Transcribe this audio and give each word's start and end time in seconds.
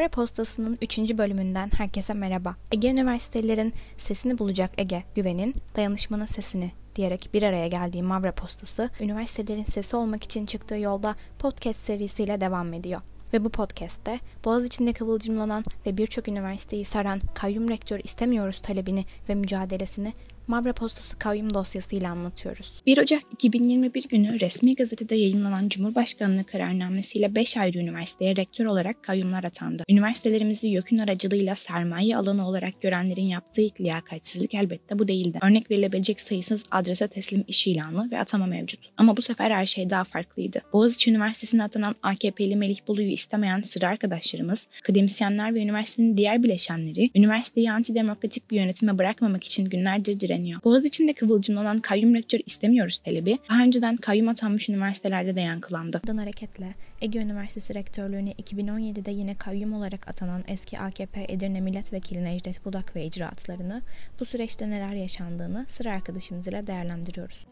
Mavra 0.00 0.10
Postası'nın 0.10 0.78
3. 0.82 0.98
bölümünden 0.98 1.70
herkese 1.76 2.14
merhaba. 2.14 2.56
Ege 2.72 2.90
Üniversitelerin 2.90 3.72
Sesini 3.98 4.38
Bulacak 4.38 4.70
Ege, 4.78 5.04
Güven'in 5.14 5.54
Dayanışmanın 5.76 6.26
Sesini 6.26 6.72
diyerek 6.96 7.30
bir 7.34 7.42
araya 7.42 7.68
geldiği 7.68 8.02
Mavra 8.02 8.32
Postası, 8.32 8.90
üniversitelerin 9.00 9.64
sesi 9.64 9.96
olmak 9.96 10.24
için 10.24 10.46
çıktığı 10.46 10.78
yolda 10.78 11.16
podcast 11.38 11.80
serisiyle 11.80 12.40
devam 12.40 12.72
ediyor. 12.72 13.00
Ve 13.32 13.44
bu 13.44 13.48
podcast'te 13.48 14.20
Boğaziçi'nde 14.44 14.92
kıvılcımlanan 14.92 15.64
ve 15.86 15.96
birçok 15.96 16.28
üniversiteyi 16.28 16.84
saran 16.84 17.20
kayyum 17.34 17.68
rektör 17.68 18.00
istemiyoruz 18.04 18.60
talebini 18.60 19.04
ve 19.28 19.34
mücadelesini 19.34 20.12
Mavra 20.46 20.72
Postası 20.72 21.18
kayyum 21.18 21.54
dosyasıyla 21.54 22.10
anlatıyoruz. 22.10 22.72
1 22.86 22.98
Ocak 22.98 23.22
2021 23.32 24.08
günü 24.08 24.40
resmi 24.40 24.74
gazetede 24.74 25.14
yayınlanan 25.14 25.68
Cumhurbaşkanlığı 25.68 26.44
kararnamesiyle 26.44 27.34
5 27.34 27.56
ayrı 27.56 27.78
üniversiteye 27.78 28.36
rektör 28.36 28.64
olarak 28.64 29.02
kayyumlar 29.02 29.44
atandı. 29.44 29.84
Üniversitelerimizi 29.88 30.68
YÖK'ün 30.68 30.98
aracılığıyla 30.98 31.54
sermaye 31.54 32.16
alanı 32.16 32.48
olarak 32.48 32.80
görenlerin 32.80 33.26
yaptığı 33.26 33.60
ilk 33.60 33.80
liyakatsizlik 33.80 34.54
elbette 34.54 34.98
bu 34.98 35.08
değildi. 35.08 35.38
Örnek 35.42 35.70
verilebilecek 35.70 36.20
sayısız 36.20 36.64
adrese 36.70 37.08
teslim 37.08 37.44
iş 37.48 37.66
ilanı 37.66 38.10
ve 38.10 38.18
atama 38.18 38.46
mevcut. 38.46 38.80
Ama 38.96 39.16
bu 39.16 39.22
sefer 39.22 39.50
her 39.50 39.66
şey 39.66 39.90
daha 39.90 40.04
farklıydı. 40.04 40.60
Boğaziçi 40.72 41.10
Üniversitesi'ne 41.10 41.62
atanan 41.62 41.94
AKP'li 42.02 42.56
Melih 42.56 42.78
Bulu'yu 42.88 43.10
istemeyen 43.10 43.60
sıra 43.60 43.88
arkadaşlarımız, 43.88 44.68
akademisyenler 44.80 45.54
ve 45.54 45.62
üniversitenin 45.62 46.16
diğer 46.16 46.42
bileşenleri, 46.42 47.10
üniversiteyi 47.14 47.72
antidemokratik 47.72 48.50
bir 48.50 48.56
yönetime 48.56 48.98
bırakmamak 48.98 49.44
için 49.44 49.64
günlerdir 49.64 50.20
direniyor. 50.30 50.62
Boğaziçi'nde 50.64 51.12
kıvılcımlanan 51.12 51.80
kayyum 51.80 52.14
rektör 52.14 52.40
istemiyoruz 52.46 52.98
talebi 52.98 53.38
daha 53.50 53.62
önceden 53.62 53.96
kayyum 53.96 54.28
atanmış 54.28 54.68
üniversitelerde 54.68 55.36
de 55.36 55.40
yankılandı. 55.40 56.00
Bundan 56.02 56.16
hareketle 56.16 56.74
Ege 57.00 57.18
Üniversitesi 57.18 57.74
Rektörlüğüne 57.74 58.32
2017'de 58.32 59.10
yine 59.10 59.34
kayyum 59.34 59.72
olarak 59.72 60.08
atanan 60.08 60.44
eski 60.48 60.78
AKP 60.78 61.26
Edirne 61.28 61.60
Milletvekili 61.60 62.24
Necdet 62.24 62.64
Budak 62.64 62.96
ve 62.96 63.06
icraatlarını 63.06 63.82
bu 64.20 64.24
süreçte 64.24 64.70
neler 64.70 64.92
yaşandığını 64.92 65.64
sıra 65.68 65.92
arkadaşımız 65.92 66.48
ile 66.48 66.66
değerlendiriyoruz. 66.66 67.46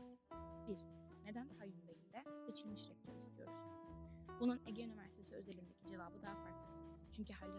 1. 0.69 0.75
Neden 1.27 1.49
kayyum 1.59 1.87
değil 1.87 2.13
de 2.13 2.23
seçilmiş 2.47 2.81
rektör 2.81 3.17
istiyoruz? 3.17 3.55
Bunun 4.41 4.61
Ege 4.67 4.83
Üniversitesi 4.83 5.35
özelindeki 5.35 5.87
cevabı 5.91 6.23
daha 6.23 6.35
farklı. 6.35 6.69
Çünkü 7.17 7.33
hali 7.33 7.53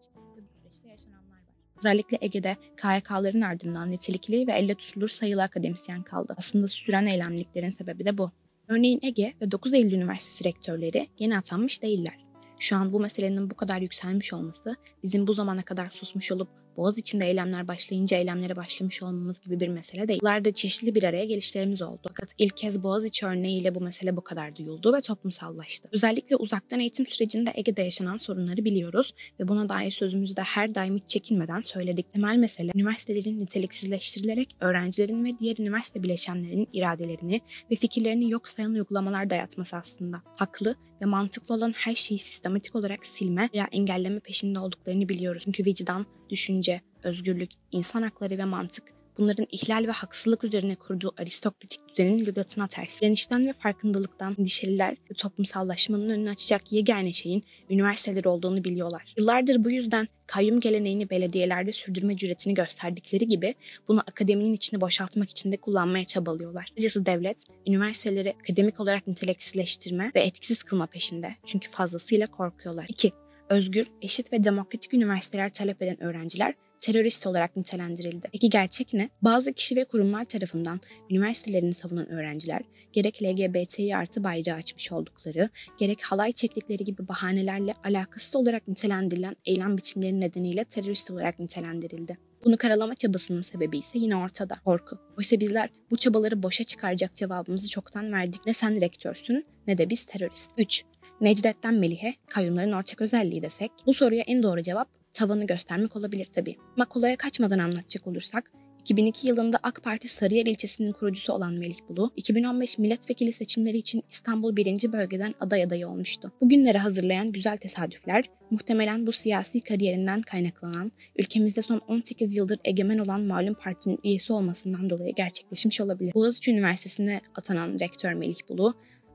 süreç 0.00 0.16
ve 0.36 0.40
bu 0.40 0.60
süreçte 0.60 0.88
yaşananlar 0.88 1.30
var. 1.30 1.54
Özellikle 1.78 2.18
Ege'de 2.20 2.56
KYK'ların 2.76 3.40
ardından 3.40 3.90
nitelikli 3.90 4.46
ve 4.46 4.52
elle 4.52 4.74
tutulur 4.74 5.08
sayılı 5.08 5.42
akademisyen 5.42 6.02
kaldı. 6.02 6.34
Aslında 6.36 6.68
süren 6.68 7.06
eylemliliklerin 7.06 7.70
sebebi 7.70 8.04
de 8.04 8.18
bu. 8.18 8.30
Örneğin 8.68 9.00
Ege 9.02 9.34
ve 9.40 9.50
9 9.50 9.74
Eylül 9.74 9.92
Üniversitesi 9.92 10.44
rektörleri 10.44 11.08
yeni 11.18 11.36
atanmış 11.36 11.82
değiller. 11.82 12.18
Şu 12.58 12.76
an 12.76 12.92
bu 12.92 13.00
meselenin 13.00 13.50
bu 13.50 13.54
kadar 13.54 13.80
yükselmiş 13.80 14.32
olması 14.32 14.76
bizim 15.02 15.26
bu 15.26 15.34
zamana 15.34 15.62
kadar 15.62 15.90
susmuş 15.90 16.32
olup 16.32 16.48
Boğaz 16.76 16.98
içinde 16.98 17.26
eylemler 17.26 17.68
başlayınca 17.68 18.16
eylemlere 18.16 18.56
başlamış 18.56 19.02
olmamız 19.02 19.40
gibi 19.40 19.60
bir 19.60 19.68
mesele 19.68 20.08
değil. 20.08 20.20
Yıllarda 20.22 20.52
çeşitli 20.52 20.94
bir 20.94 21.02
araya 21.02 21.24
gelişlerimiz 21.24 21.82
oldu. 21.82 22.00
Fakat 22.08 22.28
ilk 22.38 22.56
kez 22.56 22.82
Boğaziçi 22.82 23.26
örneğiyle 23.26 23.74
bu 23.74 23.80
mesele 23.80 24.16
bu 24.16 24.20
kadar 24.20 24.56
duyuldu 24.56 24.92
ve 24.94 25.00
toplumsallaştı. 25.00 25.88
Özellikle 25.92 26.36
uzaktan 26.36 26.80
eğitim 26.80 27.06
sürecinde 27.06 27.52
Ege'de 27.54 27.82
yaşanan 27.82 28.16
sorunları 28.16 28.64
biliyoruz 28.64 29.14
ve 29.40 29.48
buna 29.48 29.68
dair 29.68 29.90
sözümüzü 29.90 30.36
de 30.36 30.42
her 30.42 30.74
daim 30.74 30.96
hiç 30.96 31.04
çekinmeden 31.08 31.60
söyledik. 31.60 32.12
Temel 32.12 32.36
mesele 32.36 32.72
üniversitelerin 32.74 33.40
niteliksizleştirilerek 33.40 34.56
öğrencilerin 34.60 35.24
ve 35.24 35.38
diğer 35.38 35.56
üniversite 35.58 36.02
bileşenlerinin 36.02 36.68
iradelerini 36.72 37.40
ve 37.70 37.74
fikirlerini 37.74 38.30
yok 38.30 38.48
sayan 38.48 38.74
uygulamalar 38.74 39.30
dayatması 39.30 39.76
aslında. 39.76 40.22
Haklı 40.36 40.76
ve 41.02 41.06
mantıklı 41.06 41.54
olan 41.54 41.72
her 41.72 41.94
şeyi 41.94 42.18
sistematik 42.18 42.76
olarak 42.76 43.06
silme 43.06 43.48
veya 43.54 43.68
engelleme 43.72 44.20
peşinde 44.20 44.58
olduklarını 44.58 45.08
biliyoruz. 45.08 45.42
Çünkü 45.44 45.64
vicdan, 45.64 46.06
düşünce, 46.30 46.80
özgürlük, 47.02 47.50
insan 47.72 48.02
hakları 48.02 48.38
ve 48.38 48.44
mantık 48.44 48.99
bunların 49.18 49.46
ihlal 49.50 49.84
ve 49.86 49.90
haksızlık 49.90 50.44
üzerine 50.44 50.74
kurduğu 50.74 51.12
aristokratik 51.18 51.80
düzenin 51.88 52.26
lügatına 52.26 52.68
ters. 52.68 53.00
Direnişten 53.00 53.46
ve 53.46 53.52
farkındalıktan 53.52 54.36
endişeliler 54.38 54.96
ve 55.10 55.14
toplumsallaşmanın 55.14 56.10
önünü 56.10 56.30
açacak 56.30 56.72
yegane 56.72 57.12
şeyin 57.12 57.44
üniversiteler 57.70 58.24
olduğunu 58.24 58.64
biliyorlar. 58.64 59.14
Yıllardır 59.18 59.64
bu 59.64 59.70
yüzden 59.70 60.08
kayyum 60.26 60.60
geleneğini 60.60 61.10
belediyelerde 61.10 61.72
sürdürme 61.72 62.16
cüretini 62.16 62.54
gösterdikleri 62.54 63.28
gibi 63.28 63.54
bunu 63.88 64.00
akademinin 64.00 64.52
içini 64.52 64.80
boşaltmak 64.80 65.30
için 65.30 65.52
de 65.52 65.56
kullanmaya 65.56 66.04
çabalıyorlar. 66.04 66.66
Kısacası 66.66 67.06
devlet, 67.06 67.38
üniversiteleri 67.66 68.34
akademik 68.40 68.80
olarak 68.80 69.06
niteliksizleştirme 69.06 70.12
ve 70.14 70.20
etkisiz 70.20 70.62
kılma 70.62 70.86
peşinde. 70.86 71.36
Çünkü 71.46 71.70
fazlasıyla 71.70 72.26
korkuyorlar. 72.26 72.86
2 72.88 73.12
özgür, 73.50 73.86
eşit 74.02 74.32
ve 74.32 74.44
demokratik 74.44 74.94
üniversiteler 74.94 75.52
talep 75.52 75.82
eden 75.82 76.02
öğrenciler 76.02 76.54
terörist 76.80 77.26
olarak 77.26 77.56
nitelendirildi. 77.56 78.28
Peki 78.32 78.50
gerçek 78.50 78.92
ne? 78.92 79.10
Bazı 79.22 79.52
kişi 79.52 79.76
ve 79.76 79.84
kurumlar 79.84 80.24
tarafından 80.24 80.80
üniversitelerini 81.10 81.74
savunan 81.74 82.08
öğrenciler 82.08 82.62
gerek 82.92 83.22
LGBTİ 83.22 83.96
artı 83.96 84.24
bayrağı 84.24 84.56
açmış 84.56 84.92
oldukları, 84.92 85.48
gerek 85.78 86.02
halay 86.02 86.32
çektikleri 86.32 86.84
gibi 86.84 87.08
bahanelerle 87.08 87.74
alakasız 87.84 88.36
olarak 88.36 88.68
nitelendirilen 88.68 89.36
eylem 89.44 89.76
biçimleri 89.76 90.20
nedeniyle 90.20 90.64
terörist 90.64 91.10
olarak 91.10 91.38
nitelendirildi. 91.38 92.29
Bunu 92.44 92.56
karalama 92.56 92.94
çabasının 92.94 93.40
sebebi 93.40 93.78
ise 93.78 93.98
yine 93.98 94.16
ortada. 94.16 94.56
Korku. 94.64 94.98
Oysa 95.18 95.40
bizler 95.40 95.70
bu 95.90 95.96
çabaları 95.96 96.42
boşa 96.42 96.64
çıkaracak 96.64 97.16
cevabımızı 97.16 97.70
çoktan 97.70 98.12
verdik. 98.12 98.46
Ne 98.46 98.52
sen 98.52 98.80
rektörsün 98.80 99.46
ne 99.66 99.78
de 99.78 99.90
biz 99.90 100.04
terörist. 100.04 100.50
3. 100.58 100.84
Necdet'ten 101.20 101.74
Melih'e 101.74 102.14
kayyumların 102.28 102.72
ortak 102.72 103.00
özelliği 103.00 103.42
desek 103.42 103.70
bu 103.86 103.94
soruya 103.94 104.24
en 104.26 104.42
doğru 104.42 104.62
cevap 104.62 104.88
tavanı 105.12 105.46
göstermek 105.46 105.96
olabilir 105.96 106.26
tabii. 106.26 106.56
Makolaya 106.76 107.16
kaçmadan 107.16 107.58
anlatacak 107.58 108.06
olursak 108.06 108.52
2002 108.80 109.28
yılında 109.28 109.58
AK 109.62 109.82
Parti 109.82 110.08
Sarıyer 110.08 110.46
ilçesinin 110.46 110.92
kurucusu 110.92 111.32
olan 111.32 111.52
Melih 111.52 111.78
Bulu, 111.88 112.12
2015 112.16 112.78
milletvekili 112.78 113.32
seçimleri 113.32 113.76
için 113.76 114.02
İstanbul 114.10 114.56
1. 114.56 114.92
bölgeden 114.92 115.34
aday 115.40 115.62
adayı 115.62 115.88
olmuştu. 115.88 116.32
Bugünleri 116.40 116.78
hazırlayan 116.78 117.32
güzel 117.32 117.56
tesadüfler, 117.56 118.24
muhtemelen 118.50 119.06
bu 119.06 119.12
siyasi 119.12 119.60
kariyerinden 119.60 120.22
kaynaklanan, 120.22 120.92
ülkemizde 121.18 121.62
son 121.62 121.78
18 121.88 122.36
yıldır 122.36 122.58
egemen 122.64 122.98
olan 122.98 123.20
malum 123.20 123.54
partinin 123.54 123.98
üyesi 124.04 124.32
olmasından 124.32 124.90
dolayı 124.90 125.14
gerçekleşmiş 125.14 125.80
olabilir. 125.80 126.14
Boğaziçi 126.14 126.50
Üniversitesi'ne 126.50 127.20
atanan 127.34 127.78
rektör 127.80 128.12
Melih 128.12 128.48
Bulu, 128.48 128.74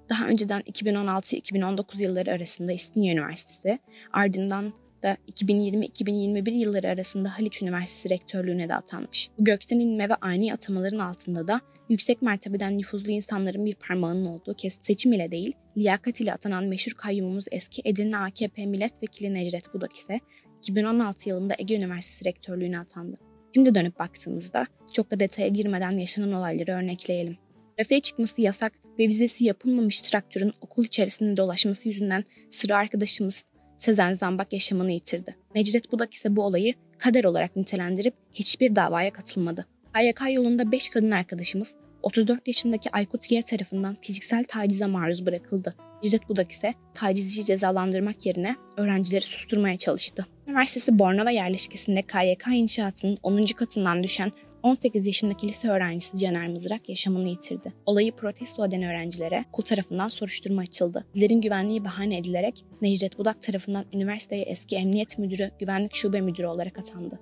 daha 0.10 0.28
önceden 0.28 0.62
2016-2019 0.62 2.04
yılları 2.04 2.32
arasında 2.32 2.72
İstinye 2.72 3.14
Üniversitesi, 3.14 3.80
ardından 4.14 4.74
da 5.06 5.18
2020-2021 5.32 6.52
yılları 6.52 6.88
arasında 6.88 7.40
Haliç 7.40 7.62
Üniversitesi 7.62 8.10
rektörlüğüne 8.10 8.70
de 8.70 8.76
atanmış. 8.76 9.30
Bu 9.40 9.44
gökten 9.44 9.80
inme 9.80 10.10
ve 10.10 10.16
ani 10.16 10.54
atamaların 10.54 11.00
altında 11.00 11.48
da 11.48 11.62
yüksek 11.90 12.22
mertebeden 12.22 12.78
nüfuzlu 12.78 13.12
insanların 13.12 13.66
bir 13.66 13.76
parmağının 13.76 14.26
olduğu 14.26 14.54
kez 14.54 14.74
seçim 14.82 15.14
ile 15.14 15.32
değil, 15.32 15.54
liyakat 15.78 16.22
ile 16.22 16.34
atanan 16.34 16.64
meşhur 16.64 16.92
kayyumumuz 16.92 17.46
eski 17.52 17.82
Edirne 17.86 18.18
AKP 18.18 18.66
milletvekili 18.66 19.34
Necdet 19.34 19.74
Budak 19.74 19.94
ise 19.94 20.20
2016 20.62 21.30
yılında 21.30 21.56
Ege 21.58 21.76
Üniversitesi 21.76 22.26
rektörlüğüne 22.26 22.80
atandı. 22.80 23.18
Şimdi 23.54 23.76
dönüp 23.76 24.00
baktığımızda 24.00 24.68
çok 24.94 25.12
da 25.12 25.20
detaya 25.20 25.48
girmeden 25.48 25.92
yaşanan 25.92 26.34
olayları 26.34 26.72
örnekleyelim. 26.72 27.38
Trafiğe 27.78 28.00
çıkması 28.00 28.42
yasak 28.42 28.74
ve 29.00 29.08
vizesi 29.08 29.46
yapılmamış 29.46 30.02
traktörün 30.02 30.54
okul 30.62 30.84
içerisinde 30.84 31.38
dolaşması 31.38 31.88
yüzünden 31.88 32.24
sıra 32.50 32.78
arkadaşımız 32.78 33.46
Sezen 33.80 34.14
Zambak 34.14 34.54
yaşamını 34.54 34.92
yitirdi. 34.92 35.36
Necdet 35.56 35.92
Budak 35.92 36.14
ise 36.14 36.36
bu 36.36 36.44
olayı 36.44 36.74
kader 36.98 37.24
olarak 37.24 37.56
nitelendirip 37.56 38.14
hiçbir 38.34 38.76
davaya 38.76 39.14
katılmadı. 39.14 39.66
AYK 39.94 40.22
yolunda 40.32 40.72
5 40.72 40.90
kadın 40.90 41.12
arkadaşımız 41.12 41.76
34 42.04 42.48
yaşındaki 42.48 42.92
Aykut 42.92 43.30
G 43.30 43.42
tarafından 43.42 43.96
fiziksel 44.02 44.44
tacize 44.44 44.86
maruz 44.86 45.26
bırakıldı. 45.26 45.76
Necdet 46.04 46.30
Budak 46.30 46.52
ise 46.52 46.74
tacizci 46.94 47.46
cezalandırmak 47.46 48.26
yerine 48.26 48.56
öğrencileri 48.78 49.24
susturmaya 49.24 49.78
çalıştı. 49.78 50.26
Üniversitesi 50.48 51.00
Bornova 51.00 51.32
yerleşkesinde 51.32 52.02
KYK 52.02 52.48
inşaatının 52.54 53.18
10. 53.24 53.46
katından 53.46 54.04
düşen 54.04 54.32
18 54.66 55.08
yaşındaki 55.08 55.48
lise 55.48 55.70
öğrencisi 55.70 56.18
Caner 56.18 56.48
Mızrak 56.48 56.90
yaşamını 56.90 57.30
yitirdi. 57.30 57.74
Olayı 57.86 58.12
protesto 58.12 58.66
eden 58.66 58.84
öğrencilere 58.84 59.46
okul 59.50 59.64
tarafından 59.64 60.08
soruşturma 60.08 60.62
açıldı. 60.62 61.06
Bizlerin 61.16 61.42
güvenliği 61.42 61.84
bahane 61.84 62.18
edilerek 62.18 62.66
Necdet 62.82 63.18
Budak 63.18 63.42
tarafından 63.42 63.86
üniversiteye 63.94 64.44
eski 64.44 64.76
emniyet 64.76 65.18
müdürü, 65.20 65.52
güvenlik 65.60 65.96
şube 65.96 66.22
müdürü 66.22 66.48
olarak 66.48 66.80
atandı. 66.80 67.20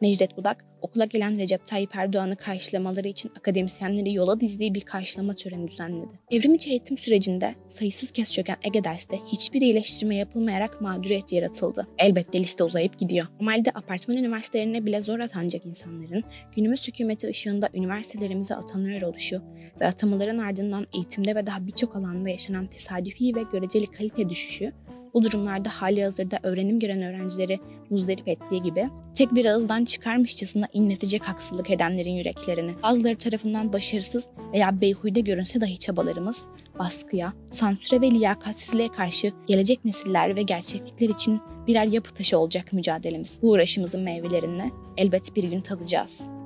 Necdet 0.00 0.36
Budak, 0.36 0.64
okula 0.82 1.04
gelen 1.04 1.38
Recep 1.38 1.66
Tayyip 1.66 1.96
Erdoğan'ı 1.96 2.36
karşılamaları 2.36 3.08
için 3.08 3.32
akademisyenleri 3.38 4.14
yola 4.14 4.40
dizdiği 4.40 4.74
bir 4.74 4.80
karşılama 4.80 5.34
töreni 5.34 5.68
düzenledi. 5.68 6.08
Evrim 6.30 6.54
içi 6.54 6.70
eğitim 6.70 6.98
sürecinde 6.98 7.54
sayısız 7.68 8.10
kez 8.10 8.32
çöken 8.32 8.56
Ege 8.62 8.84
derste 8.84 9.18
hiçbir 9.32 9.60
iyileştirme 9.60 10.16
yapılmayarak 10.16 10.80
mağduriyet 10.80 11.32
yaratıldı. 11.32 11.86
Elbette 11.98 12.38
liste 12.38 12.64
uzayıp 12.64 12.98
gidiyor. 12.98 13.26
Normalde 13.40 13.70
apartman 13.70 14.16
üniversitelerine 14.16 14.86
bile 14.86 15.00
zor 15.00 15.18
atanacak 15.18 15.66
insanların 15.66 16.24
günümüz 16.56 16.88
hükümeti 16.88 17.28
ışığında 17.28 17.68
üniversitelerimize 17.74 18.54
atanıyor 18.54 19.02
oluşu 19.02 19.42
ve 19.80 19.86
atamaların 19.86 20.38
ardından 20.38 20.86
eğitimde 20.94 21.34
ve 21.34 21.46
daha 21.46 21.66
birçok 21.66 21.96
alanda 21.96 22.28
yaşanan 22.28 22.66
tesadüfi 22.66 23.34
ve 23.34 23.42
göreceli 23.52 23.86
kalite 23.86 24.28
düşüşü 24.28 24.72
bu 25.14 25.24
durumlarda 25.24 25.68
hali 25.68 26.02
hazırda 26.02 26.38
öğrenim 26.42 26.80
gören 26.80 27.02
öğrencileri 27.02 27.58
muzdarip 27.90 28.28
ettiği 28.28 28.62
gibi 28.62 28.88
tek 29.14 29.34
bir 29.34 29.44
ağızdan 29.44 29.84
çıkarmışçasına 29.84 30.68
inletecek 30.72 31.28
haksızlık 31.28 31.70
edenlerin 31.70 32.12
yüreklerini. 32.12 32.72
Bazıları 32.82 33.16
tarafından 33.16 33.72
başarısız 33.72 34.26
veya 34.52 34.80
beyhude 34.80 35.20
görünse 35.20 35.60
dahi 35.60 35.78
çabalarımız 35.78 36.46
baskıya, 36.78 37.32
sansüre 37.50 38.00
ve 38.00 38.10
liyakatsizliğe 38.10 38.88
karşı 38.88 39.32
gelecek 39.46 39.84
nesiller 39.84 40.36
ve 40.36 40.42
gerçeklikler 40.42 41.08
için 41.08 41.40
birer 41.66 41.84
yapı 41.84 42.14
taşı 42.14 42.38
olacak 42.38 42.72
mücadelemiz. 42.72 43.38
Bu 43.42 43.50
uğraşımızın 43.50 44.00
meyvelerini 44.00 44.72
elbet 44.96 45.36
bir 45.36 45.44
gün 45.44 45.60
tadacağız. 45.60 46.37